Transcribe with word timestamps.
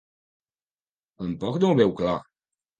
Tampoc 1.25 1.63
no 1.63 1.71
ho 1.71 1.79
veu 1.85 1.97
clar. 2.03 2.19